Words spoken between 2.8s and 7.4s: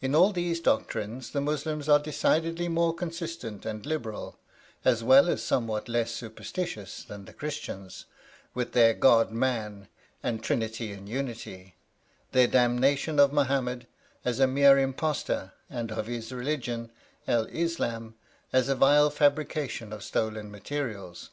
consistent and liberal, as well as somewhat less superstitious than the